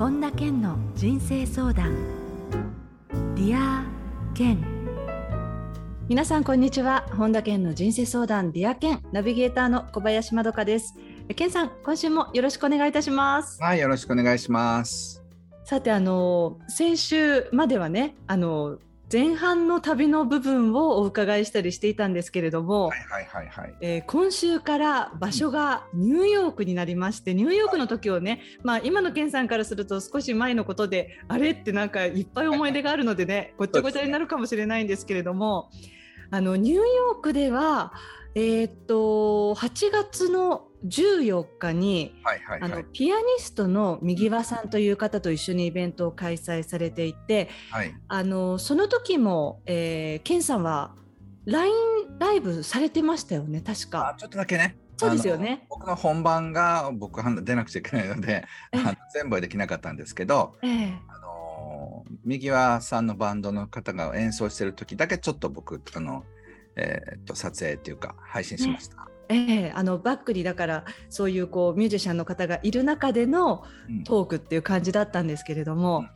[0.00, 1.94] 本田健の人生相談。
[3.34, 4.64] Dear Ken。
[6.08, 7.06] 皆さんこんにちは。
[7.18, 8.50] 本田健の人生相談。
[8.50, 10.94] Dear Ken ナビゲーターの小林まどかです。
[11.36, 13.62] 健さん今週もよろしくお願いいたします。
[13.62, 15.22] はいよろしくお願いします。
[15.64, 18.78] さてあの先週まではねあの
[19.12, 22.90] 前半の旅の部分をお伺いしたりしていたんですけれども、
[24.06, 35.70] 今週から場所がニューヨークになりまして、ニューヨークの時をね、まあ、今の健さんからすると少し前のことであれってなんかいっぱい思い出があるのでねごっちゃごちゃになるかもしれないんですけれども、
[36.30, 37.92] あのニューヨークでは
[38.34, 50.94] えー、っと8月の14日に、はいはいはい、あのピアニストの右輪さんという方と一緒にイベントを開催されていて、はい、あのその時も、えー、ケンさんは
[51.44, 51.74] LINE
[52.18, 54.14] ライブされてましたよね確か。
[54.18, 54.76] ちょっとだけね。
[54.96, 55.64] そうですよね。
[55.70, 66.24] 僕の本番が僕出なくちゃいけないので、あの全部はできなかったんですけど、えー、あの右輪さんのバンドの方が演奏してる時だけちょっと僕あの。
[66.76, 68.96] えー、っと撮影っていうか配信しました。
[68.96, 73.62] ねえー、あのバックにだからそういうこうミュージシャンの方がいる中での
[74.04, 76.08] トークっていう感じだったんですけれども、うん、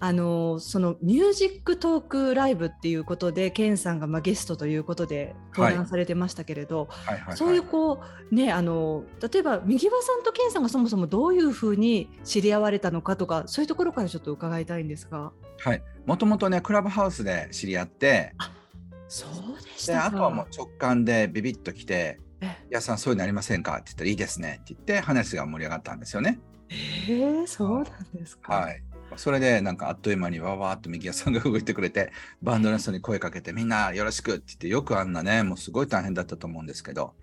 [0.00, 6.90] あのそのミュージックトークライブっていうことでケンさんがまあゲストということで登壇されてましたけれど、
[7.34, 15.32] そういうこうねあの例えば右輪さんとケンさんがそもそもどういうふうに知り合われたのかとかそういうところからちょっと伺いたいんですが。
[15.60, 15.82] はい。
[16.04, 18.34] もともとねクラブハウスで知り合って
[19.08, 22.20] そうでしたあとはもう直感でビビッときて
[22.70, 26.38] 「やさんそういうのありませんか?」って言ったら「いいですね」って言って話が盛り上がったんですよね。
[26.70, 28.54] えー、そうなんですか。
[28.54, 28.82] はい。
[29.16, 37.14] それでなんかあっという間にわわっと右屋さんが動いてくれてバンドの人に声かけてみんなよろしくって言ってよくあんなねもうすごい大変だったと思うんですけど。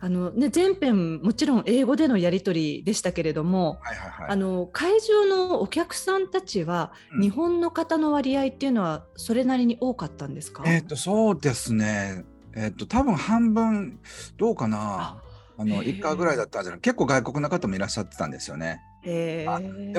[0.00, 14.00] あのね、全編もちろん英語でのやり取りでしたけれども、はいはいはい、あの会場のお客さんたちは、うん、日本の方の割合っていうのはそれなりに多かったんですか、えーと、そうですね、えーと、多分半分
[14.36, 15.22] どうかな。
[15.58, 16.80] あの1回ぐらいだったんじゃない？
[16.80, 18.80] 結構外国の方もいらっしゃってたんですよね。
[19.04, 19.46] で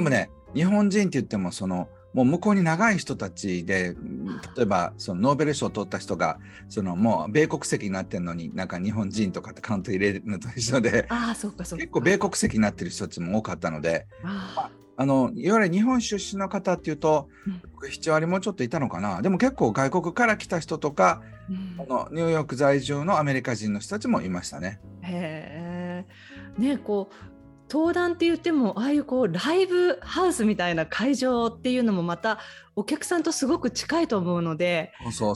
[0.02, 3.96] もね日本人って言ってもそのもう向こうに長い人たちで
[4.56, 11.08] 例えばそのノーベル賞を取った人がそのもう米国籍になってるのになんか日本人とかってカウント入れるのと一緒で
[11.78, 14.08] 結構米国籍になってる人たちも多かったので
[14.96, 19.22] あのいわゆる日本出身の方っていうと、うん、7割もうちょっといたのかな。
[19.22, 24.80] でも結構外国から来た人とか、うん、のニューヨーク在住のアメリカ人の人たちもいましたね。
[25.02, 26.06] へ
[26.58, 27.33] ねこう
[27.74, 32.38] 登壇って言ってもああいうこうライブハウスみたいな会場っていうのもまた
[32.76, 35.34] お客さんとすごく近いと思うのでそ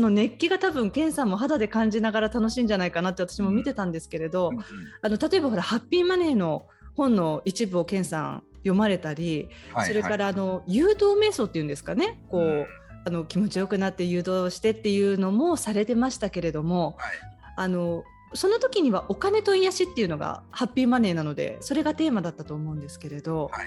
[0.00, 4.58] の熱気が多分健さんも肌で感じながら楽しいんじゃないかなって私も見てたんですけれど、うん、
[5.02, 12.18] あの例えばほらハッピーマネーの本の一部を健さん読まれたり、はいはい、それからあの誘導瞑想っていうんですかね。
[12.30, 12.66] こう、うん、
[13.06, 17.12] あの気持ちよくなって誘導してっていうのもされてましたけれども、はい、
[17.56, 23.66] あのその時にはお金と癒しっていうのがハッピーマネーなのでそれがテーマだったと思うんですけれど、はい、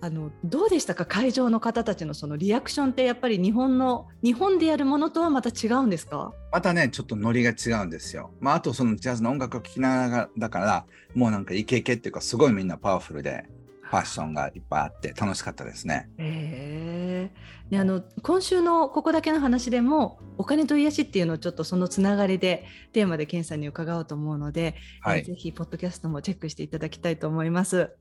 [0.00, 1.04] あのどうでしたか？
[1.04, 6.32] 会場の方たちのそのリアクションってやっぱり日本の日本でやるものとはまた違うんですか？
[6.52, 8.30] またねちょっとノリが違うんですよ。
[8.40, 13.44] まあ、あとそのジャズの音楽を聴きながらだからもうなんかイケイケっていうかすごいみんなパワフルで
[13.90, 16.10] ファッションがいっぱいあって楽しかったですね。
[16.18, 27.96] えー、ねあの今週のここだけの話でもお金と癒しっていうのをちょっとそのつながりでテーマでケンさんに伺おうと思うので、はい、えー、ぜひポッドキャストもチェックしていただきたいと思います。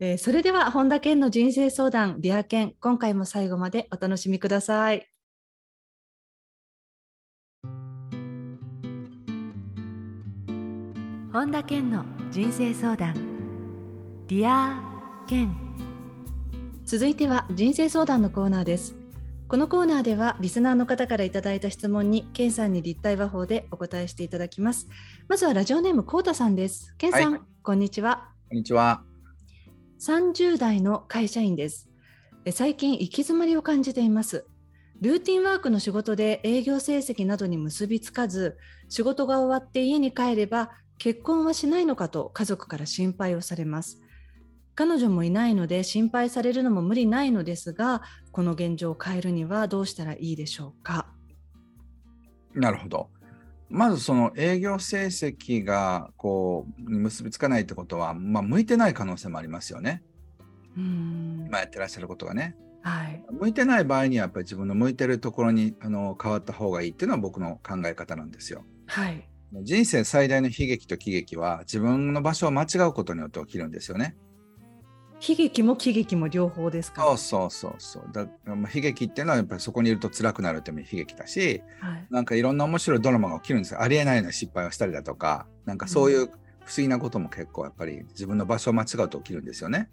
[0.00, 5.06] えー、それでは本田健の人生相談 Dear Ken 今回も最後までお楽しみください。
[11.30, 13.14] 本田健の人生相談
[14.26, 15.54] Dear Ken
[16.86, 18.96] 続いては人生相談のコーナーです。
[19.46, 24.88] このコーナーではリスナーの方からいただいた質問に健さんに立体話法でお答えしていただきます。
[25.28, 26.94] まずはラジオネームコウタさんです。
[26.96, 28.30] 健さん、はい、こんにちは。
[28.48, 29.02] こんにちは。
[30.00, 31.90] 30代の会社員です。
[32.50, 34.46] 最近行き詰まりを感じています。
[35.02, 38.56] ルーティンワークの仕事で営業成績などに結びつかず
[38.88, 44.00] 仕事が終わって家に帰れば結婚はしないのかと家族から心配をされます
[44.78, 51.08] 彼女もいないので心配されるのも無理ないのですがこの現状を変えるにはどうしたらいいでしょうか？
[52.54, 53.10] なるほど
[53.68, 60.00] まずその営業成績がこう結びつかないってことは、まあ、向いてない可能性もありますよね。
[60.76, 62.54] うん今やってらっしゃることがね。
[62.82, 68.64] はい、向いてない場合にはやっぱり自分の向いてるところにあの変わった方がいいっていうのは僕の考え方なんですよ。
[68.86, 69.28] はい、
[69.64, 74.16] 人生最大の悲劇と喜劇は自分の場所を間違うことによって起きるんですよね。
[75.20, 78.08] 悲劇も喜劇も両方ですかそうそうそうそう。
[78.12, 83.82] だ、まあ、悲劇っていうのはやっぱりそこにいると辛くなるために悲劇だし、はい、なんかいろんな面白いドラマが起きるんですよ。
[83.82, 86.36] ありえないような失敗をしたりだとかなんかそういう不思
[86.78, 89.90] 議なことも結構やっぱり自分の場所を間違うと起きるんですよね。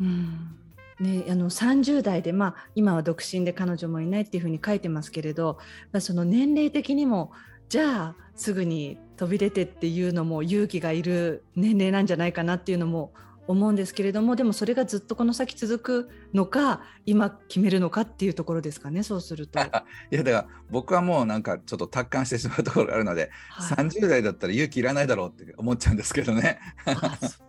[0.00, 0.54] うん。
[1.00, 5.58] ね、あの30代で、まあ、今は独身で彼女もいないっていうふうに書いてますけれど、
[5.92, 7.30] まあ、その年齢的にも
[7.68, 13.12] じゃあすぐに飛び出てっていうのも勇気がいる年齢なんじゃないかなっていうのも
[13.48, 19.58] 思うんですけれどもでもそれがずっとこの先続くのか今決めるのかっていうところですかねそうすると。
[19.58, 26.60] いやだから僕はもうなんかちょっと達観してしまうところがあるので、はい、30代だったら勇気いらないだろうって思っちゃうんですけどね。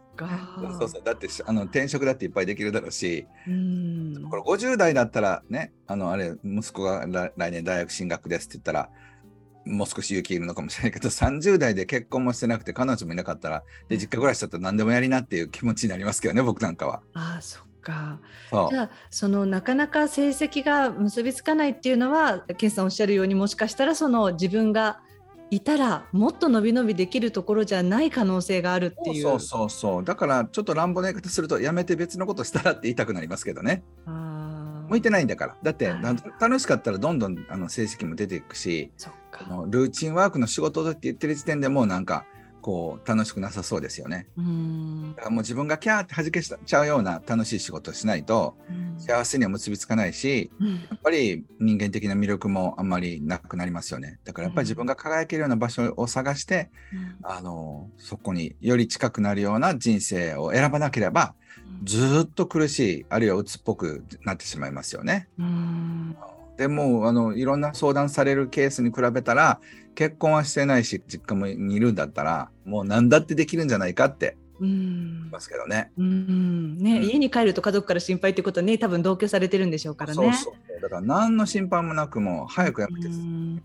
[0.80, 8.90] そうそうだってあの転職だっていっぱいできるだろうしうんこれ50代だったらねあのあれ息子が来年大学進学ですって言ったら
[9.66, 17.02] もう少し勇気いるのかもしれないけど30代で結婚もしてなくて彼女もいなかったらで実家暮らしだったら何でもやりなっていう気持ちになりますけどね僕なんかは。
[17.14, 18.20] ああそっか。
[18.72, 25.02] じゃあそのなかなか成績が結びつかないっていうのはケンさんおっしゃるようにもしかしたらその自分が
[25.52, 29.24] いたらもっと伸び伸びできるところじゃない可能性があるっていう。
[29.24, 30.04] そうそうそう。
[30.04, 33.84] だからちょっと乱暴な言い方するとやめて別のことしたらって言いたくなりますけどね。
[34.06, 35.58] あ向いてないんだから。
[35.64, 36.02] だって、はい、
[36.40, 38.92] 楽しかったらどんどんあの成績も出ていくし
[39.68, 42.26] ルーチンワークの仕事だって言ってる時点でもうなんか
[42.62, 44.28] こう楽しくなさそうですよね。
[45.16, 48.58] だからもう自分がキャーって弾けちゃうような楽しい仕事をしないと
[48.98, 54.20] 幸せには結びつかないし、やっぱり人間的な魅力もあんまりなくなりますよね。
[54.26, 56.70] だからやっぱり自分が輝けるような場所を探して、
[57.24, 61.36] あのそこにより近くなるような人生を選ばなければ
[61.84, 65.30] ずっと苦しいあるいは鬱っぽくなってしまいますよね。
[66.60, 69.62] でもあのいろんな相談されるケースに比べたら
[69.96, 75.90] 結婚はしてないし実家もにいるんだったらもう何だってできるんじゃないかってうんますけどね。
[75.98, 80.16] うんね、うん、家に帰ると家族から心配ってことね多分同居されてるんでしょうからね。
[80.16, 83.08] そうそうだから何の心配もなくも早くやめて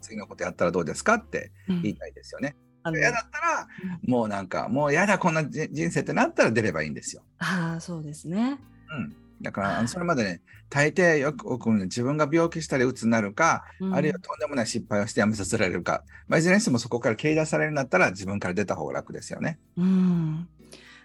[0.01, 2.55] 次のことやったらどうですかって言いたいですよね。
[2.93, 3.67] 嫌だったら、
[4.03, 7.23] もうなんかもう嫌だこんな人生ってなったら出ればいいんですよ。
[7.39, 8.59] ああそうですね。
[8.91, 9.17] うん。
[9.45, 19.61] だからそれまでね大抵よく自分が病気したりうつになるか、うん、あるいはとんでもない失敗をしてやめさせられるか、まあ、いずれにしてもそこから切り出されるんだったら自分から出た方が楽ですよね。
[19.77, 20.49] うん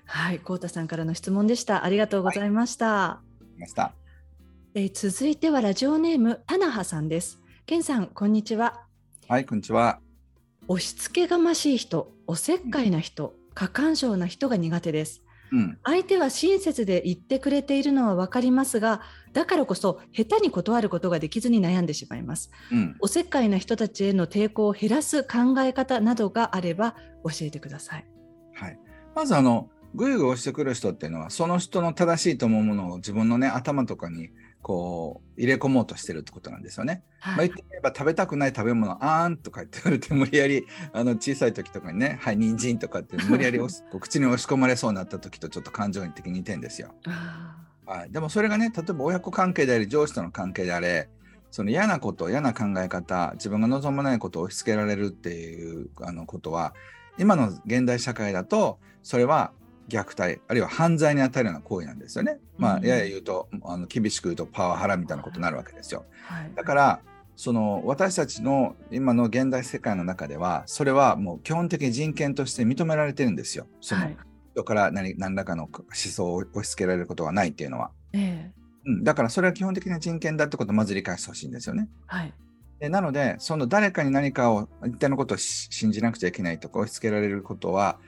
[0.05, 1.83] はい、こうたさんからの質問でした。
[1.85, 2.87] ありがとうございました。
[2.87, 3.21] は
[3.57, 3.93] い、ました
[4.73, 7.39] えー、続いてはラジオネームタナハさんです。
[7.65, 8.85] ケンさん、こんにちは。
[9.27, 9.99] はい、こんにちは。
[10.67, 15.21] 押し付けがましい人、おせっかいな人、過干渉な人が苦手です。
[15.51, 19.01] うん、相手は親切で言ってくれているのは分かりますが
[19.33, 28.05] だからこそ下手に断ることができずに悩んでしまいます、うん、おせっかいな人たちへの抵抗を減らす考え方などがあれば教えてください、
[28.53, 28.79] はい、
[29.15, 34.29] まずあのぐいぐい押してくる人っていうのはその人の正しいと思うものを自分のね頭とかに
[34.61, 37.03] こう入れ込もうとしてるってことなんですよね。
[37.19, 46.93] はい、まあ、言ってみれば食べたくない食べ物あーんとか言って言われて無理やり あの小さい時とかにねはい人参とかって無理やり口に押し込まれそうになった時とちょっと感情的に似てんですよ。
[47.85, 51.09] はい、でもそれがね例えば親子関係であり上司との関係であれ
[51.51, 56.75] その嫌なこと嫌な考え方自分が望まないことを押し付けられるっていうあのことは
[57.17, 59.51] 今の現代社会だとそれは
[59.89, 62.39] 虐待あるいは犯罪に当たるような行為なんですよね。
[62.57, 66.05] まあ、やや言うとあの厳しく言うとパワハラみたいなことになるわけですよ。
[66.23, 67.01] はい、だから
[67.35, 73.67] その私たちの今の現代世界の中ではそれはもう基本的に人権として認められてるんですよ。
[73.81, 74.01] その、
[74.53, 77.91] 人から何何らかの思想を押し付けられることはないっていうのは。
[78.13, 78.51] え
[78.85, 81.89] うん、だからそれは基本的な人権だってことをまず理解してほしいんですよね。
[82.07, 82.33] はい
[82.79, 87.99] でなので、その誰かに何かを一定のことを信じなくちゃいけないとか押し付けられることは、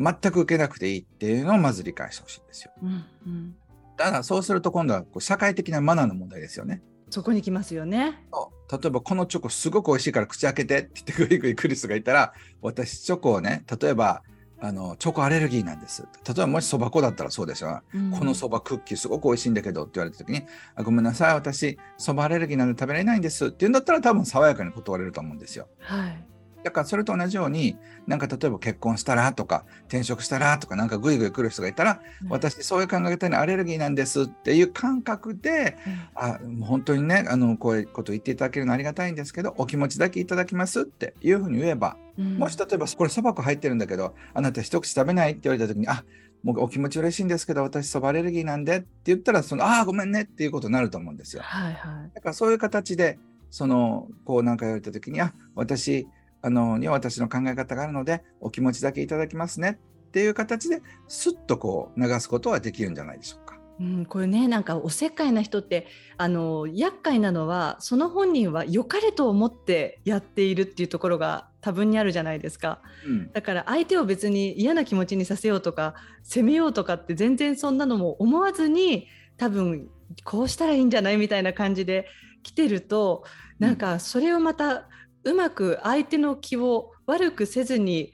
[0.00, 2.72] 全く受けなくていいっていうのをまず理解してほしいんですよ。
[2.82, 3.54] うんうん、
[3.98, 6.82] ただそうすると今度はこう社会的なマナーの問題ですよね。
[7.10, 8.24] そこに来ますよね。
[8.72, 14.22] 例えばこのチョコすごく美味しいから口開けてって言ってグイグイクリスがいたら私チョコをね例えば
[14.62, 16.06] あのチョコアレルギーなんです。
[16.26, 17.82] 例えばもしそば粉だったらそうですよ。
[17.92, 20.42] うん、このそばクッキーすごく美味しいんだけどって言われた時に
[20.76, 25.68] あごめんなさい私そばアレルギーなんで食べられないんですって言うんだったら多分爽やかに断れると思うんですよ。
[25.80, 26.24] はい
[26.62, 27.76] だからそれと同じように
[28.06, 46.04] なんか例えば結婚したらとか転職したらとかなんかグイグイ来る人がいたら、うん、私そういう考え方にアレルギーなんですっていう感覚で、うん、あ本当にねあのこういうこと言っていただけるのありがたいんですけどお気持ちだけいただきますっていうふうに言えば、うん、もし例えばこれそば粉入ってるんだけどあなた一口食べないって言われた時にあ
[46.42, 51.42] もうお気持ち嬉しいんですけど私そばアレルギーなんでって言ったらそのああごめんねっていうことになると思うんですよ。
[51.42, 53.18] はいはい、だからそういう形で
[53.50, 56.06] そのこうなんか言われた時にあ私
[56.42, 59.78] あのには私の考え方があるのでお気持ちだけいただきますね。
[60.08, 63.60] っていう形ですっとこう流すことはできるんじゃないでしょうか。
[63.80, 65.86] うん、これねなんかおせっかいな人って
[66.18, 79.88] あの厄介なのはその本人は良かれと思ってやっているっていうところが多分にあるじゃないですか、うん、だから相手を別に嫌な気持ちにさせようとか責めようとかって全然そんなのも思わずに多分
[80.24, 82.06] こうしたらいいんじゃないみたいな感じで
[82.42, 83.24] 来てると
[83.58, 84.88] なんかそれをまた
[85.24, 88.12] うまく相手の気を悪くせずに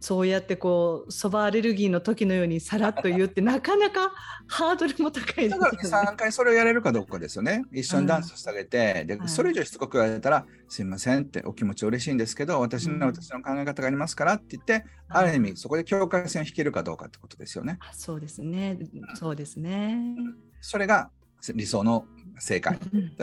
[0.00, 4.10] そうやってこうそばアレルギーの時のようにさらっと言って なかなか
[4.48, 7.64] ハードルも高いですよ、ね、だから3回それをやれるかどうかですよね。
[7.70, 17.78] 一緒にダンスしてあげて、でそれ以上しつこく言われたら、すいませんってお気持ち嬉しいんですけど、私の、私の考え方がありますからって言って、ある意味そこで境界線を引けるかどうかってことですよね。
[17.92, 18.78] そうですね。
[19.14, 20.16] そうですね。
[20.60, 21.10] それが
[21.54, 22.06] 理想の
[22.40, 22.78] 正解。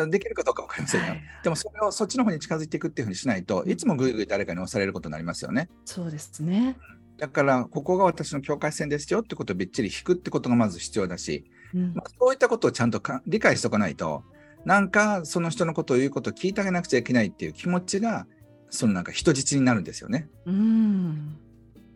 [0.10, 1.08] できるかどうか分かりませんよ。
[1.08, 5.70] はい、でもそれをそっちの方に近づいていくっていうふうにしないといつもぐいぐい誰かに押されることになりますよね。
[5.86, 6.78] そうですね。
[7.18, 14.24] だからここが私の境界線ですよってことをびっちり引くってことがまず必要だし、うん、まあ、そういったことをちゃんと理解しておかないと
[14.66, 18.28] なんかその人のことを言うことを聞いてあげなくちゃいけないっていう気持ちが
[18.70, 20.30] そのなんか人質になるんですよね。
[20.46, 21.38] うん、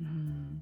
[0.01, 0.61] うん、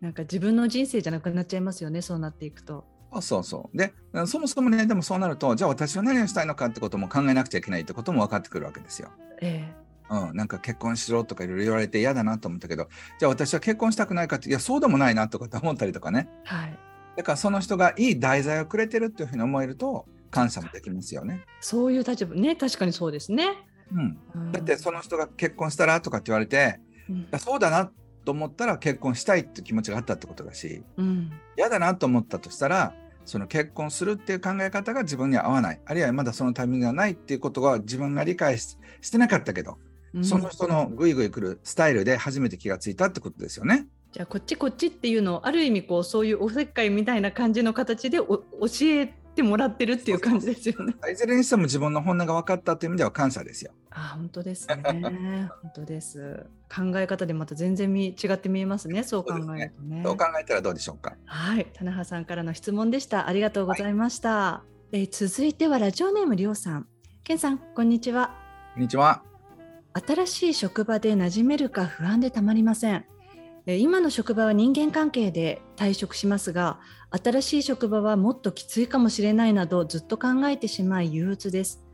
[0.00, 2.86] なんか自分の人生じゃなくなっちゃいますよねそうなっていくと。
[3.20, 3.76] そうそう。
[3.76, 3.92] で
[4.26, 9.10] そもそもねでもそうなるとじゃあ私は何をしたいのかってことも考えなくちゃいけないってことも分かってくるわけですよ。
[9.40, 9.88] ええ。
[10.10, 12.88] うん、なんか結婚しろとかいろいろ言われて嫌だなと思ったけど
[13.18, 16.78] じゃあ私は結婚したくないかっていやそうでもないなとかって思ったりとかね、はい、
[17.16, 21.44] だからその人がいい題材をくれてるっていうふうに思えると感謝もできますよね。
[21.60, 22.56] そういう立場ね。
[22.56, 23.48] 確かにそうですね。
[23.92, 27.90] うん、うん、だってその人が結婚したらとかって言われて、うん、そうだな
[28.28, 32.92] と思ったら結婚したいって気持ちがあったってことだし、うん、嫌だなと思ったとしたら
[33.24, 35.80] その結婚するっていう考え方が自分には合わない。
[35.86, 38.76] あるいはまだそのタイミングがないっていうことは自分が理解し
[39.10, 39.78] てなかったけど、
[40.12, 43.86] うん、その人のぐいぐい来るスタイルで初めて気がついたってことですよね。
[44.12, 48.42] じゃあこっちこっちっていうのをある意味こうそういうおせっかいみたいな感じの形で教
[48.82, 50.94] えてもらってるっていう感じですよね。
[51.10, 53.72] いずれにしても自分の本音が分かったという意味では感謝ですよ。
[53.90, 55.48] あ本当ですね。
[55.62, 56.46] 本当です。
[56.68, 59.04] 考え方でまた全然違って見えま すね。
[59.04, 59.52] そう考えると
[59.82, 60.02] ね。
[60.04, 61.16] そう、ね、考えたらどうでしょうか。
[61.24, 63.28] はい、田中さんからの質問でした。
[63.28, 64.30] ありがとうございました。
[64.30, 66.88] はい、え続いてはラジオネームりょうさん。
[67.22, 68.34] けんさん、こんにちは。
[68.74, 69.22] こんにちは。
[70.06, 73.04] 新しい職場で馴染めるか不安でたまりません。
[73.76, 81.84] 今の職場は人間関係で退職しますが新しい職場はもっときついかもしれないなどずっと考えてしまい憂鬱です。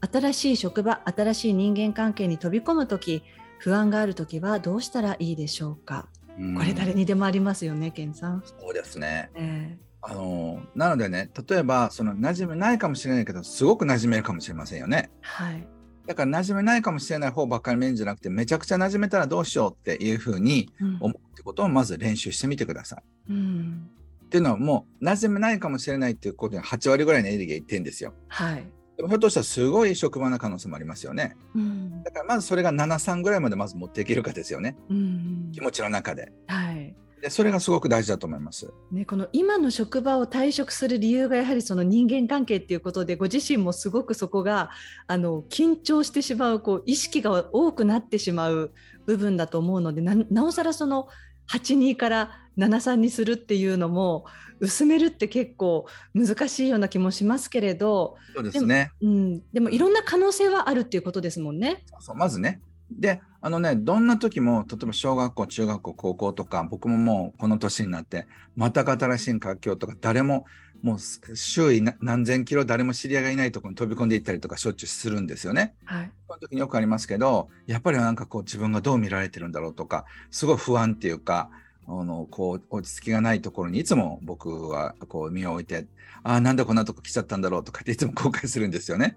[0.00, 3.22] 新しい職場新しい人間関係に飛び込む時
[3.58, 8.42] 不安がある時はどうしたらいいでしょうか、うこれ誰にでもありますよね健さん。
[8.44, 15.10] そうですね、えー、あのなのでね例えばその馴染めないかもしれないけどすごく馴染めるかもしれませんよね。
[15.20, 15.64] はい
[16.06, 23.32] だから馴染めないかもしれない方ばっかり見るんじゃなくてめちゃくちゃ馴染めたらどうしようっていうふうに思うってことをまず練習してみてください。
[23.32, 23.88] うん、
[24.24, 28.14] っていうのはもう馴染めないかもしれないっていうことに8割ぐらいのエネルギーがいってんですよ。
[28.28, 28.66] はい、
[28.96, 31.36] でもひょっとしたらすごい職場の可能性もありますよね。
[31.54, 34.76] うん、だからまずそれが73ぐらいまでまず持っていけるかですよね。
[34.90, 36.32] うん、気持ちの中で。
[36.46, 36.81] はい
[37.22, 38.74] でそれがすごく大事だと思います。
[38.90, 44.70] ね、この今の職場を退職する理由がやはりその人間関係っていうことでご自身もすごくそこが
[45.06, 48.72] あの緊張してしまうこう意識が多くなってしまう
[49.06, 51.06] 部分だと思うのでなおさらその
[51.48, 54.24] 82から73にするっていうのも
[54.58, 61.84] 薄めるって結構難しいような気もしますけれどそうですねうん、でもいろんな可能性はあるっていうことですもんね。
[62.00, 62.60] そうまずね
[62.98, 70.44] で、あのね、どんな時も、例えば小学校、中学校、高校とか、僕ももうこの年になって、全く新しい環境とか、誰も、
[70.82, 70.98] もう
[71.36, 75.74] 周囲何千キロ誰も知り合いがいないところに飛び込んでいったりとかしょっちゅうするんですよね。
[75.84, 76.10] はい。
[76.26, 81.50] その時によくありますけど、やっぱりなんかこう自分がどう見られてるんだろうとか、すごい不安っていうか、
[81.86, 85.86] あのこう落ち着きがないところにいつも僕はこう身を置いて
[86.22, 89.16] ああなんでこんなとこ来ちゃったんだろうとかっていつも後悔するんですよね。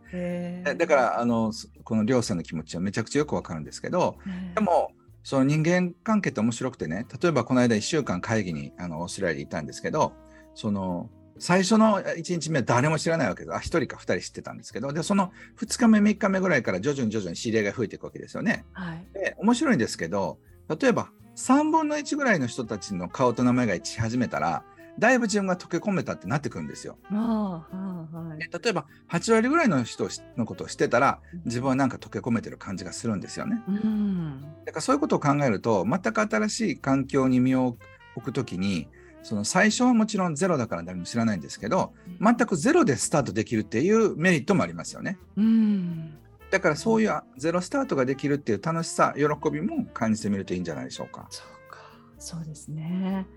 [0.77, 1.53] だからあの
[1.83, 4.17] この両さんの気持ちはめちゃくちゃよくわかるんですけど
[4.55, 4.91] でも
[5.23, 10.13] その人間関係って面白くてね例えばこの間1週間会議にあのオーストラリアにいたんですけど
[10.55, 13.53] その最初の1日目は誰も知らないわけです。
[13.53, 18.63] あ、1人か2人知ってたんですけど、で、その2日目、3日目ぐらいから徐々に徐々に知り合いが増えていくわけですよね。
[18.71, 20.37] はい、で、面白いんですけど、
[20.79, 24.63] 例えば3分の1ぐらいの人たちの顔と名前が一致し始めたら
[24.97, 26.97] だいぶ自分が溶け込めたってなってくるんですよ。
[27.11, 33.61] あはい、例えば8割ぐらいの人のことをしてたら自分はなんか溶け込めてる感じがするんですよね。
[33.67, 37.77] うん、だからそういうことを考えると全く新しい環境に身を
[38.15, 38.87] 置くときに
[39.21, 45.17] その最初はもちろんゼロだから誰も知らないんですけど全くゼロでスタートできるっていうメリットもありますよね。
[45.35, 46.17] うん
[46.51, 51.27] だからそういうゼロスタートができるっていう楽しさ、喜びも感じてみるといいんじゃないでしょうか。
[51.29, 51.81] そうか、
[52.17, 53.27] そうですね。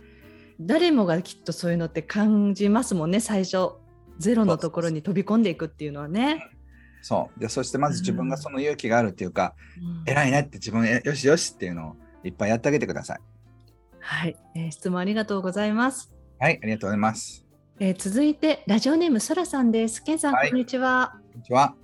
[0.61, 3.75] 誰もがきっとそういうのって感じますもんね最初
[4.19, 6.51] ゼロのところに飛び込んでいくっていうのはね。
[7.01, 13.21] そうでそしてまず自分がその勇気があるっていうか、うん、偉いねって自分よしよしっていうのをいっぱいやってあげてください。
[14.01, 16.13] はい、えー、質問ありがとうございます。
[16.41, 17.47] はい、ありがとうございます。
[17.79, 20.03] えー、続いてラジオネームそらさんです。
[20.03, 21.13] けんさん、はい、こんにちは。
[21.33, 21.77] こんにちは。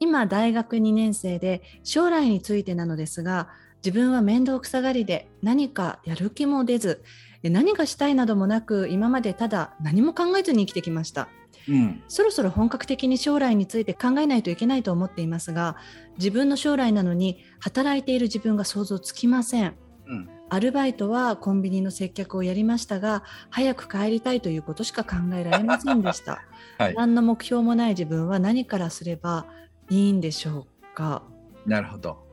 [0.00, 3.48] 今大学2年生で将来についてなのですが、
[3.84, 7.02] 自分は面倒くさがりで何かやる気も出ず、
[7.42, 11.28] 何がしたいなどもなく今までただ何も考えずに生きてきました。
[11.68, 15.76] うん、そろそろ本格的に将来について考えないといけないと思っていますが
[16.16, 19.74] 自分の将来なのに働いている自分が想像つきません、
[20.06, 26.42] うん、アルバイトはコンビニの接客をやりましたが早く帰りたいということしか考えられませんでした、
[26.78, 29.46] はい、何の目標もない自分は何からすれば
[29.90, 31.22] いいんでしょうか？
[31.66, 32.24] なるほど。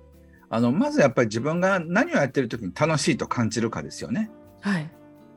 [0.49, 4.31] あのまずやっぱり自分が何をやってる時に楽しいと感じるかですよね。
[4.61, 4.89] はい、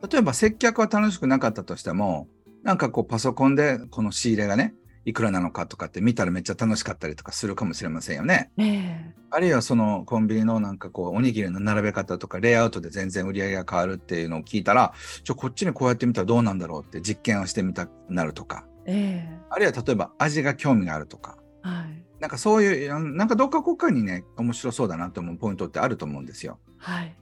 [0.08, 2.28] 例えば接客は楽しくなかったとしても
[2.62, 4.74] なんかこうパソコンでこの仕入れがね
[5.04, 8.50] いくらなのかとかって見たらめっちゃ楽しかったりとかするかもしれませんよね。
[8.58, 8.98] えー、
[9.30, 14.92] あるいはそのコンビニのなんかこうおにぎりの並べ方とかレイアウトで全然売り上げが変わるっていうのを聞いたら
[15.24, 26.58] ちょこっちにこうやってみたらどうなんだろうって実験をしてみたくなるとか、えー、あるいは例えば味が興味があるとか、はい、なんかそういうなんかどっか国家にね面白そうだなと思うポイントってあると思うんですよ。
[26.76, 27.16] はい、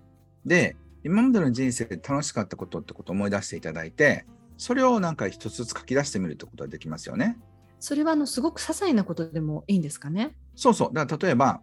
[0.45, 4.27] で今までの人生で楽しかったことってことを思い出していただいて
[4.57, 7.39] それをなんか一つずつ書き出してみるってことができますよね。
[7.79, 10.35] それはあのすごく些細なことでもいいんですかね？
[10.57, 10.93] そうそう。
[10.93, 11.61] だから例えば、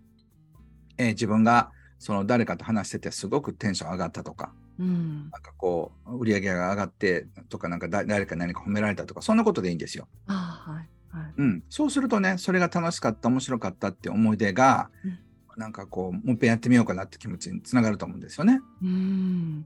[0.97, 10.07] えー、自分がその誰かと話しててすごくテンション上がったとか、うん、なんかこう売り上げが上がってとかなんか誰か何か褒められたとかそんなことでいいんですよ。
[10.27, 10.89] あはいはい
[11.37, 15.19] うん、そうするとねそれが楽しかった面白かったって思い出が、うん、
[15.57, 18.61] なんかこうもう一遍やってみようかなって気持ちにつながると思うんですよね。
[18.83, 19.65] うん。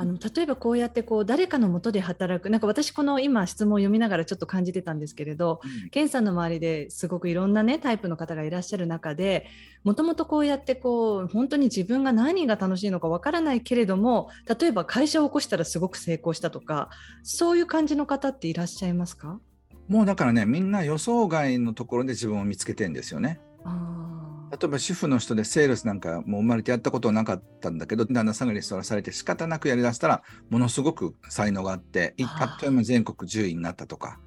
[0.00, 5.60] あの例えばこうやってこう誰かのもとで働くなんか私この今質問を読みながらちょっと感じてたんですけれど、
[5.92, 9.46] うん、さんの周りですごくいろんなねタイプの方がいらっしゃる中で
[9.82, 16.90] もともとこうやってこう本当に自分が何が楽しいのかわからないけれども例えば会社を起こしたらすごく成功したとか
[17.24, 19.40] そういう感じの方っていらっしゃいますか？
[19.88, 23.40] もうだからねみんな予想外のところで自分を見つけてんですよね。
[23.64, 34.18] あ例えば主婦の人でセールスなんかもう生まれてやったことなかったんだけど旦那さんがリストラされて仕方なくやりだしたらものすごく才能があってあっという間全国10位になったとか。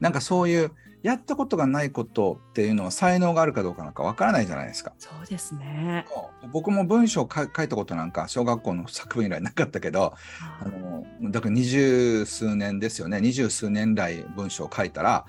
[0.00, 0.72] なんかそういう
[1.06, 4.92] やったことがないことっていうのは才能があるかどうかなんかわからないじゃないですか。
[4.98, 6.04] そうですね。
[6.52, 10.14] 僕も文章を書いたことなんか小学校の作文以来なかったけど
[10.60, 13.20] あのだから二十数年ですよね。
[13.20, 15.26] 二十数年来文章を書いたら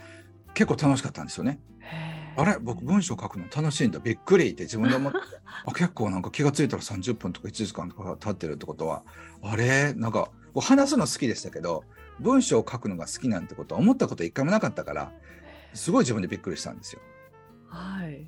[0.56, 1.60] 結構楽しかったんですよね。
[2.36, 2.58] あれ？
[2.60, 4.00] 僕文章書くの楽しいんだ。
[4.00, 5.20] びっくりって自分で思って。
[5.66, 9.04] あ結構なんか気が付いたら30分とか1時間とか経ってるってことは。
[9.44, 9.94] あれ？
[9.94, 11.84] なんか話すの好きでしたけど
[12.20, 15.12] 文章を書くのが好きなんてことは思ったこと一回もなかったから
[15.74, 17.02] すごい自分でびっくりしたんですよ。
[17.68, 18.28] はい、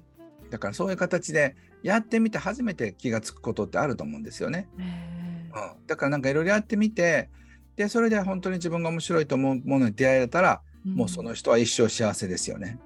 [0.49, 4.67] だからそういう形でやってみて初めて気が付くことってあると思うんですよね。
[4.77, 7.29] うん、だからなんかいろいろやってみて
[7.75, 12.79] でそれで本当に自分が面白いと思うものに出会えたら、うん、もうその人は一生幸せですよね。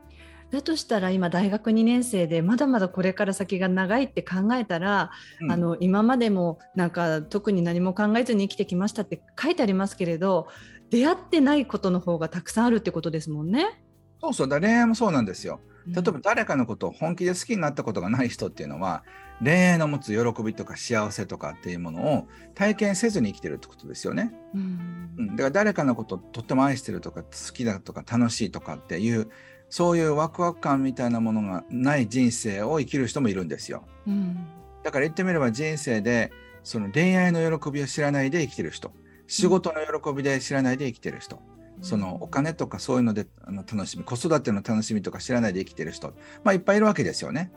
[0.51, 5.09] だとしたら今大学2年生でまだまだこれから先が長いって考えたら、
[5.41, 10.47] うん、あの今までもなんか特に何も考えずに生きてきましたって書いてありますけれど
[10.91, 13.83] 出会ってないことの方がたくさんあるってことですもんね。
[14.23, 15.59] そうそうだ恋愛もそうなんですよ。
[15.85, 19.03] 例えば誰かのことを本気で好きになったことがない人っていうのは
[19.43, 24.33] 恋愛の持つ喜びとか幸せとかっていうものを体験せずに生きてるってことですよね。
[24.55, 29.29] うん、だから誰かのことをとっても愛してるとか好きだとか楽しいとかっていう
[29.69, 33.85] そういうワクワク感みたいなものがない人生を生きる人もいるんですよ。
[34.07, 34.47] うん、
[34.83, 36.31] だから言ってみれば人生で
[36.63, 38.93] その恋愛の喜びを知らないで生きてる人
[39.27, 41.41] 仕事の喜びで知らないで生きてる人、うん、
[41.83, 47.51] そのお金とかそういうのであの楽しみ子育ての楽しみとか知らないで生きてる人、まあ、いっぱいいるわけですよね。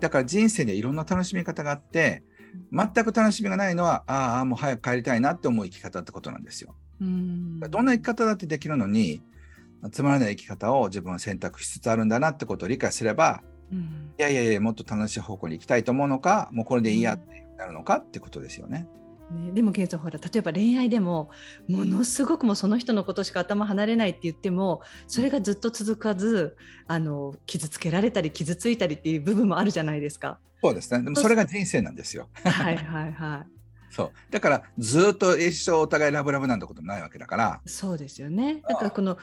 [0.00, 2.22] だから人生でいろんな楽しみ方があって
[2.72, 6.74] 全く楽しみがないのはああもう早く帰りたいなって思う生き方ってことなんですよ。
[7.00, 9.22] うん、どんな生き方だってできるのに
[9.92, 18.88] つまらない生き方を自分は選択しつつあるんだなってことを理解すれば、うん、いやいやいやもっと楽しい方向に行きたいと思うのかもうこれでいいやってなるのかってことですよね。
[19.30, 21.30] ね、でもケイさんほら例えば恋愛でも
[21.68, 30.38] ものすごくもその人のことしか頭離れないって言ってもそれがずっと続かずあの傷つけられたり傷ついたりっていう部分もあるじゃないですか。
[30.62, 32.28] そうですねでもそれが人生なんですよ。
[32.44, 33.46] はいはいはい。
[33.90, 39.16] そうだからずっと一生お互いラブラブなんてこともないわけだからそうですよねだからこの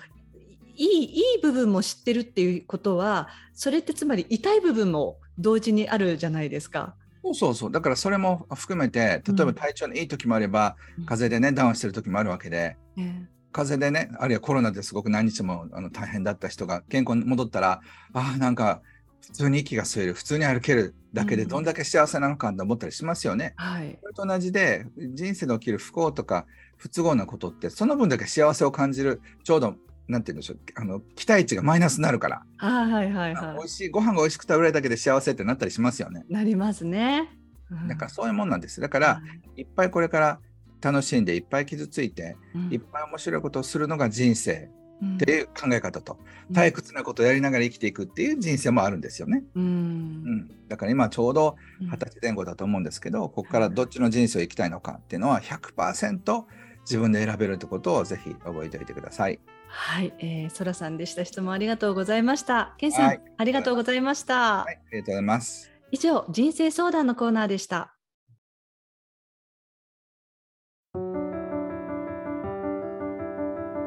[0.75, 6.95] いいいい部分も知ってるっていうことはそれってつまり痛い部分も同時にあるじゃないですか。
[7.25, 7.55] そうそう。
[7.55, 17.81] そうだからそれも含めて例えば体調のいい時もあれば、うん、風邪でねダウンしてる時もあるわけで、うん、風邪でねあるいはコロナですごく何日もあの大変だった人が健康に戻ったら
[18.13, 18.81] あなんか
[19.21, 23.55] 普通に息が吸える普通に歩けるだけでどんだけ幸せなのかと思ったりしますよね。
[23.57, 26.45] うんはい、それと同じで人生で起きる不幸とか
[26.77, 29.75] 不都合なことってその分だけ幸せを感じるちょうど
[30.07, 36.25] なんて言うんでしょうあの期待値がマイナスになるから、はいはいはい、美味しいご飯が美味しく食べれるだけで幸せってなったりしますよね。
[36.29, 37.29] なりますね。
[37.71, 38.79] うん、だからそういうもんなんです。
[38.79, 39.21] だから、
[39.55, 40.39] い、っぱいこれから
[40.81, 44.69] 楽しんでいっぱい傷ついて、うん、いっぱい面白いことをするのが人生
[45.15, 49.43] っていう考え方と、うん、退屈なことをやりながら生きていくっていう人生もあるんですよね。
[49.55, 56.43] うん、うん、だから今ちょうど二十歳前後だと思うんですけど、ここからどっちの人生を生きたいのかっていうのは100%
[56.85, 59.39] 自分で選べるってことをぜひ覚えておいてください。
[59.67, 61.25] はい、えー、そらさんでした。
[61.25, 62.75] 質問ありがとうございました。
[62.77, 64.75] けんさん、はい、ありがとうございました、はい。
[64.75, 65.71] ありがとうございます。
[65.91, 67.95] 以上、人生相談のコーナーでした。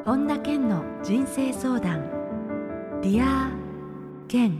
[0.05, 2.03] 本田健の人生相談。
[3.03, 4.59] Dear Ken。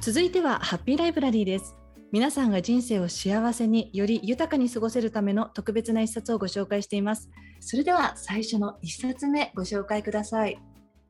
[0.00, 1.76] 続いてはハッピーライブラリーです。
[2.14, 7.28] 皆さんが人生を幸せにより豊かに過ごせるための特別な一冊をご紹介しています。
[7.58, 10.62] それでは最初の一冊目ご紹介ください。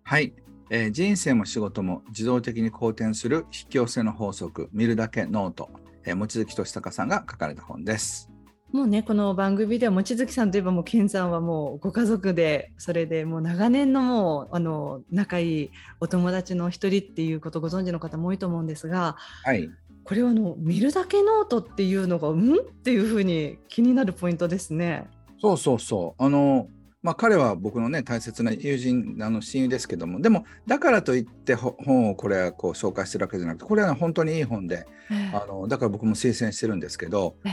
[0.03, 0.33] はい、
[0.71, 5.69] えー、人生も仕事も自動的に好転する引き寄せの法則見るだけノート、
[6.07, 8.31] えー、望月俊孝さんが書かれた本です。
[8.75, 19.15] もうねこの番組では望月さんといえばもう健さんはもうご家族でそれでもう長年のもうあの仲いいお友達の一人っていうことをご存知の方も多いと思うんですが、
[19.45, 19.71] はい、
[20.05, 22.55] これはあの見るだけノートっていうのがうん？
[22.57, 25.07] っていうふうに気になるポイントですね。
[25.41, 26.23] そうそうそう。
[26.23, 26.69] あの
[27.03, 37.53] まあ、彼は僕のね大切な友人あの親友ですけどもでもだからといって本をこれはこう紹介してるわけじゃなくてこれは本当にいい本で、えー、あのだから僕も推薦してるんですけど、えー、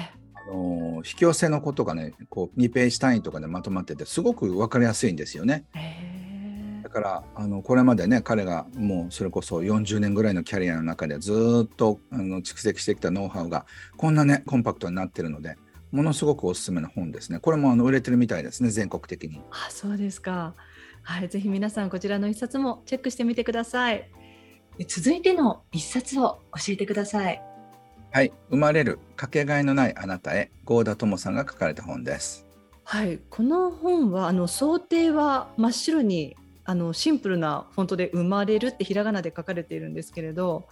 [0.52, 5.66] あの引き寄せのことがねこう2ページ単位とかでまとまっててすごく分かりやすいんですよね。
[5.76, 6.11] えー
[6.92, 13.66] からあのこれまでね彼がもうそれこそ40年ぐらいのキャリアの中でずっとあの蓄積してきたノウハウが
[13.98, 15.58] こんなねコンパクトになってるので
[15.92, 17.40] ものすごくおすすめの本ですね。
[17.40, 19.42] これもあの売れてるみたいですね全国的に。
[19.52, 20.54] あそうですか。
[21.04, 24.10] はいぜひ皆さんこちらの一冊もチェックしてみてください。
[24.88, 27.42] 続いての一冊を教えてください。
[28.12, 32.48] はい生まれるかけがえのないあなたへ郷田智さんが書かれた本です。
[32.84, 40.68] はいこの本はあの想定は真っ白にあのシンプルなフォントで「生まれる」ってひらがなで書かれているんですけれど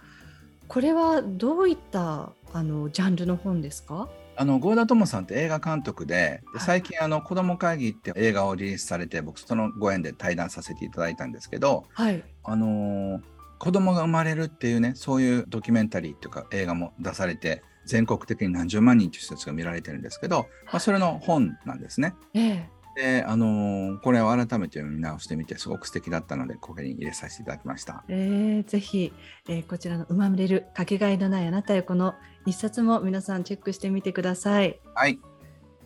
[0.68, 4.08] これはどういったあのジャンルの本ですか？
[4.36, 13.20] あの郷田智さんって映画監督でで最近あの子ども会議って映画をリリースされて僕そのご縁で対談させていただいたんですけど、はい、あの
[13.58, 22.14] 子供が生まれるっていうねそういうドキュメンタリーっていうか映画も出されて全国的に何十万人という人たちが見られてるんですけど、まあ、それの本なんですね。
[22.32, 22.68] ええ
[23.00, 28.04] で、あのー、これを改めて見直してみてすごく素敵だったのでここに入れさせていただきました。
[28.08, 29.12] えー、ぜひ、
[29.48, 34.78] えー、こちらの「生まれるかけがえのないあなたへ」この一冊も皆さんチェックしてみてください。
[34.94, 35.18] はい。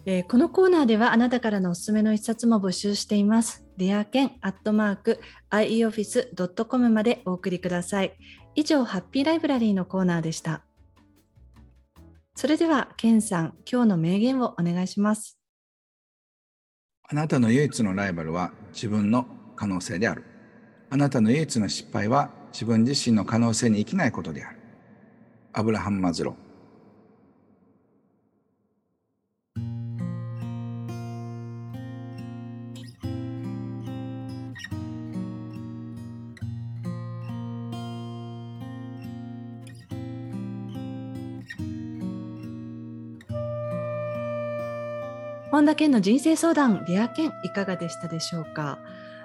[0.07, 3.65] えー、このコーナーではあなたからのおすすめの一冊も募集しています。
[3.77, 8.13] ディアケンアットマーク ioffice.com までお送りください。
[8.55, 10.63] 以上、ハッピーライブラリーのコーナーでした。
[12.35, 15.44] それでは、ケンさん、今日の名言をお願いします。
[17.07, 20.25] あなたの唯一のライバルは自分の可能性である。
[20.89, 24.59] あなたの唯一の失敗は自分自身の可能性に生きないことである。
[25.53, 26.44] アブラハム・マズロー。
[45.55, 48.81] 本田健の人生相談デア健いかがでしたでしょうか？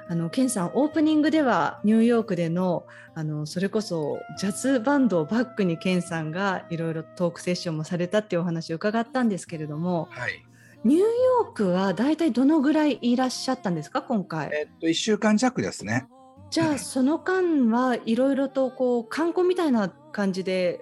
[0.07, 10.45] あの健さんオープニングではニューヨークでのあのそれこそジャズバンドをバックに健さんがいろいろトークセッションもされたっていうお話を伺ったんですけれども、はい、
[10.83, 14.03] ニューヨークは大体どのぐらいいらっしゃったんですか？
[14.03, 14.51] 今回。
[14.53, 16.07] えっと1週間弱ですね。
[16.51, 20.79] じゃあ その間はいろいろとこう観光みたいな感じで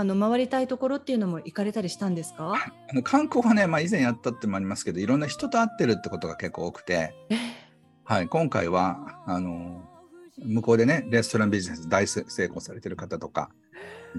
[0.00, 2.54] あの回りたいところっていうのも行かれたりしたんですか？
[2.54, 7.14] あの観光はね、まあ、以前やったってもありますけどいろんな人と会ってるってことが結構多くて、
[8.04, 9.82] はい、今回はあの
[10.42, 13.50] 向こうでねレストランビジネス大成功されてる方とか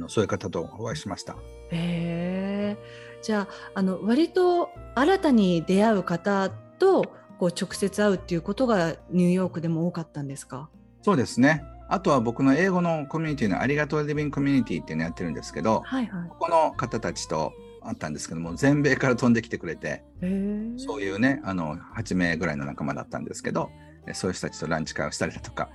[0.08, 1.36] そういう方とお会いしました。
[1.72, 2.78] へ
[3.24, 7.06] じゃああの割と新たに出会う方と
[7.40, 10.70] こう直接会うっていうことがニューヨークでも多かったんですか？
[11.02, 17.52] そうですねあとは僕の英語のコミュニティのありがとうリビングコミュニティっていうのやってるんですけど、はいはい、ここの方たちと
[17.84, 20.02] あったんですけども全米から飛んできてくれて
[20.78, 23.72] そういうねあの8名ぐらいの仲間だったんですけど
[24.14, 25.68] そういう人たちとランチ会をしたりだとか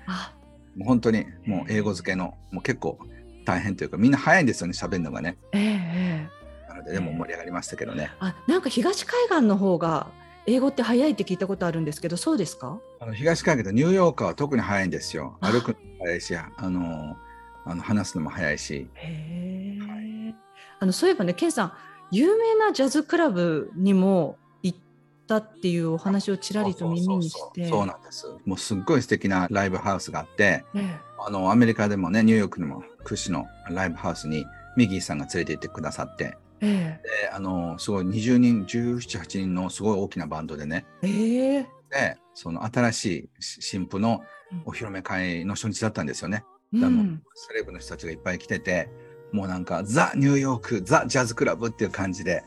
[0.74, 2.98] もう本当にもう英語付けのもう結構
[3.44, 5.37] 大変というかみんな早いんですよね喋るのがね。
[5.52, 8.11] えー、なのででも盛り上がりましたけどね。
[8.20, 10.09] あなんか東海岸の方が
[10.46, 12.78] 英語って早いって聞いたことあるんですけどそうですか？
[13.00, 15.37] あの東海岸とニューヨーカーは特に早いんですよ。
[15.40, 17.16] 歩くのも早いしあの
[17.64, 18.88] あの話すのも早いし。
[18.94, 20.35] へはい、
[20.80, 21.72] あのそういえばねケンさん
[22.12, 24.78] 有名なジャズクラブにも行っ
[25.26, 27.68] たっていうお話をちらりと耳にして。
[27.68, 28.26] そうなんです。
[28.44, 44.23] もうすっごい素敵なライブハウスがあって、ね、あのアメリカでもねニューヨークにも屈指のライブハウスにミギーさんが連れて行ってくださって、ええ、であのすごい20人1718人のすごい大きなバンドでね、えー、でその新しい新婦の
[44.64, 46.45] お披露目会の初日だったんですよね。
[46.73, 48.90] うん、セレブの人たちがいっぱい来てて
[49.33, 52.45] もうなんかザ・ニューヨークザ・ジャズクラブっていう感じで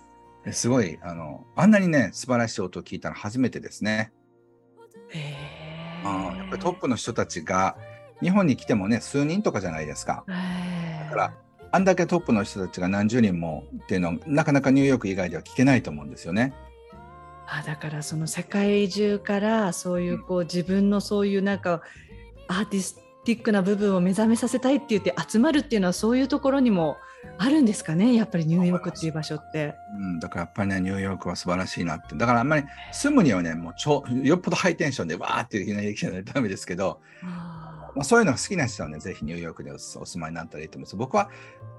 [0.51, 4.11] すごいあのあんなにね素晴らしい音を聞いたの初めてですね。
[5.09, 5.35] へ
[6.03, 7.77] あやっぱりトップの人たちが
[8.21, 10.25] 日本に来てもね数人とかじゃないですか。
[10.27, 11.33] だから
[11.71, 16.53] あんだけトップの人たちが何十人もっていうのはなかなかニューヨーク以外では聞けないと思うんですよね。
[17.47, 21.81] あだからその世界中からそういうこう自分のそういうなんか
[22.47, 26.97] アーティスティックな部分を目覚めさせたいって言って集まるっていうのはそういうところにも
[27.37, 28.13] あるんですかね？
[28.13, 29.75] やっぱりニューヨークっていう場所って。
[29.97, 36.99] うん、だからやっぱりねニューヨークは素晴らしいなってだからあんまり住むにはねもうちょよっぽどハイテンションでわーっていう日ができないとダメですけど。
[37.95, 40.95] まあ、そういうのが好きな人はね、ぜひニューヨークでお住まいになったらいいと思います。
[40.95, 41.29] 僕は、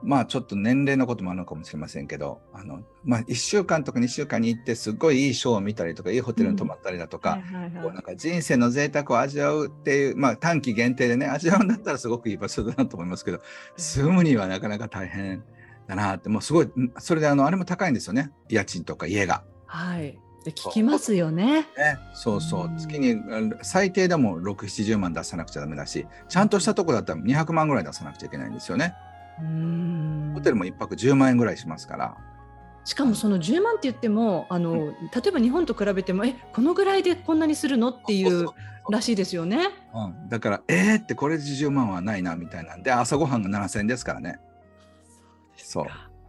[0.02, 7.38] まあちょっと年齢のこともあるのかもしれませんけど、あの、まあ1週間とか2週間に行って、すごいいいショーを見たりとか、いいホテルに泊まったりだとか、
[7.82, 13.40] こうなんか人生の贅沢を味わうっていう、まあ短期限定でね、味わうんだったらすごくいい場所だなと思いますけど、
[13.76, 15.44] 住むにはなかなか大変
[15.86, 18.32] だなって、もうすごい、それであの、あれも高いんですよね。
[18.48, 19.44] 家賃とか家が。
[19.66, 20.18] はい。
[20.44, 21.62] で聞きますよね。
[21.76, 23.22] ねそうそう、月に
[23.62, 28.94] 最低でも6、70万出さなくちゃだめだし、ちゃんとしたとこだったら200万ぐらい出さなくちゃいけないんですよね。
[29.40, 32.16] うんホテルも1泊10万円ぐらいしますから。
[32.84, 34.94] しかもその10万って言ってもあの、うん、例
[35.28, 38.48] えば日本と比べてもえこのぐらいでこんなにするのっていう
[38.90, 39.68] らしいですよね。
[39.94, 44.38] うん、だからえー、ってこれで10万はないなみたいなんで朝ごはんが7000円ですからね。
[45.56, 45.84] そう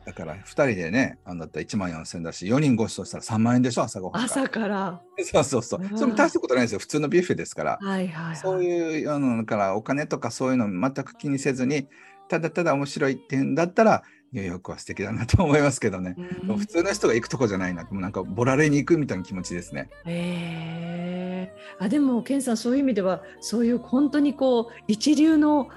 [0.06, 4.24] だから2人でね、あんだったら1万4000円だし、4人ごちそうしたら3万円でしょ、朝ごはん。
[4.24, 5.02] 朝から。
[5.24, 5.82] そうそうそう。
[5.96, 7.80] それも大したことないですよ、普通のビュッフェですから。
[7.82, 11.88] はいはい、はい、そういうのだからお金とかそういうの全く気にせずに、
[12.30, 16.16] ただただ面白いっていうんだったら、ニューヨークは素敵だなと思いますけどね、
[16.48, 19.90] うん、普通の人が行くとこじゃないなもうなんかボラレに行くみたいな気持ちですね。
[20.06, 25.68] へえあでも健さんそういう意味ではそういう本当にこう一流の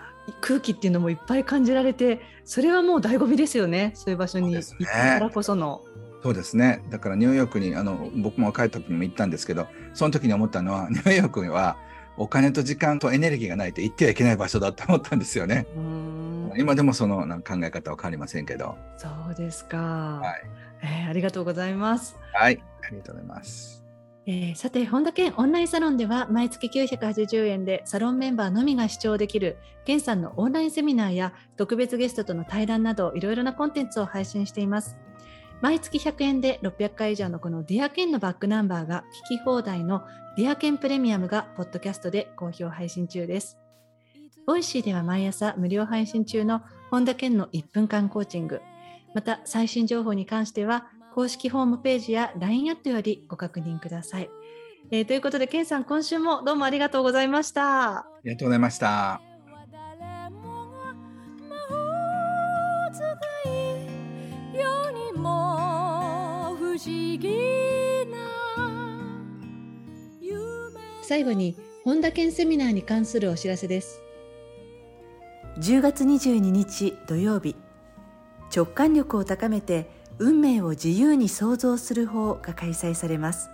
[0.41, 5.83] 空気っていうのもいっぱい感じられてそれはもう醍醐味ですよねそういう場所に行ったからこその。
[6.23, 11.77] そうですねだからニューヨークにあの僕も若い時にも行ったんですけどその時に思ったのは ニューヨークは
[12.17, 15.67] お金と時間とエネルギーがないと行ってはいけない場所だと思ったんですよね。
[16.57, 18.77] 今でもその考え方は変わりませんけど。
[18.97, 19.77] そうですか。
[20.23, 20.43] はい。
[20.83, 22.17] えー、ありがとうございます。
[22.33, 23.84] はい、ありがとうございます。
[24.27, 34.97] えー、さて本田健オンラインサロンでは毎月980円でサロンメンバーのみが視聴できる健さんのオンラインセミナーや特別ゲストとの対談などいろいろなコンテンツを配信しています。
[35.61, 40.03] 毎月100円で600回以上のこのディアケンのバックナンバーが聞き放題の
[40.37, 43.59] Dear Ken プレミアムがポッドキャストで好評配信中です。
[44.47, 48.63] ボイシーでは毎朝無料配信中の本田健の1分間コーチング。
[49.15, 54.29] また最新情報に関しては公式ホームページや LINE アットよりご確認ください。
[54.91, 57.99] えー、ということで、ケンさん、今週もどうもありがとうございました。
[57.99, 59.21] ありがとうございました。
[71.03, 74.01] 最後に本田健セミナーに関するお知らせです
[75.59, 77.55] 10月22日土曜日
[78.55, 83.51] 直感力を高めて運命を自由に創造する法が開催されます。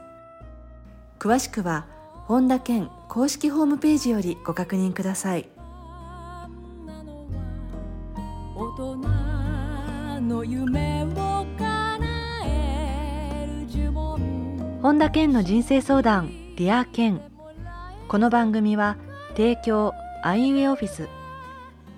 [1.19, 1.87] 詳しくは
[2.27, 5.49] 本田健公式ホームページよりご確認ください。
[14.83, 17.21] 本田健の人生相談 Dear Ken。
[18.09, 18.97] この番組は
[19.37, 19.93] 提供
[20.23, 21.09] アイウエオフィス。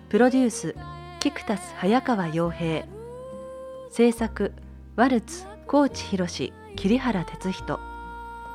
[0.08, 0.76] プロデュース
[1.20, 2.86] キクタス早川洋平。
[3.94, 4.54] 制作
[4.96, 6.26] ワルツ高知博
[6.76, 7.78] 桐原哲人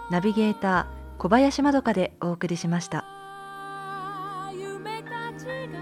[0.10, 3.06] ナビゲーター小林まどかでお送りしました。
[4.52, 5.78] 夢たちが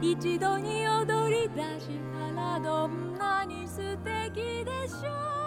[0.00, 1.88] 一度に踊り出し
[2.36, 5.39] たらどんなに素敵でしょう。